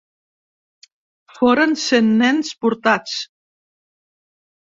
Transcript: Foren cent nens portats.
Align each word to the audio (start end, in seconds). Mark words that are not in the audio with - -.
Foren 1.33 1.75
cent 1.83 2.09
nens 2.23 2.51
portats. 2.65 3.17